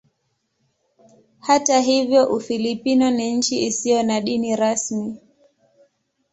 [1.39, 5.17] Hata hivyo Ufilipino ni nchi isiyo na dini rasmi.